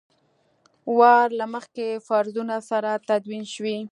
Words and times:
وار 0.97 1.27
له 1.39 1.45
مخکې 1.53 1.87
فرضونو 2.07 2.57
سره 2.69 2.89
تدوین 3.09 3.43
شوي. 3.53 3.77